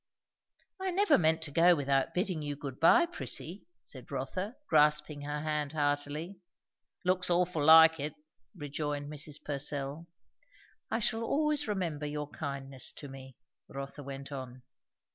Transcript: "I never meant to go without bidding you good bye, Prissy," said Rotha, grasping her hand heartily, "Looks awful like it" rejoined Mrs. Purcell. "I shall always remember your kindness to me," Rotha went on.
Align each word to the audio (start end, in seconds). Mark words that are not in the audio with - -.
"I 0.79 0.89
never 0.89 1.19
meant 1.19 1.43
to 1.43 1.51
go 1.51 1.75
without 1.75 2.15
bidding 2.15 2.41
you 2.41 2.55
good 2.55 2.79
bye, 2.79 3.05
Prissy," 3.05 3.67
said 3.83 4.09
Rotha, 4.09 4.55
grasping 4.67 5.21
her 5.21 5.41
hand 5.41 5.73
heartily, 5.73 6.39
"Looks 7.05 7.29
awful 7.29 7.63
like 7.63 7.99
it" 7.99 8.15
rejoined 8.57 9.11
Mrs. 9.11 9.43
Purcell. 9.45 10.07
"I 10.89 10.97
shall 10.97 11.21
always 11.23 11.67
remember 11.67 12.07
your 12.07 12.29
kindness 12.31 12.91
to 12.93 13.09
me," 13.09 13.37
Rotha 13.67 14.01
went 14.01 14.31
on. 14.31 14.63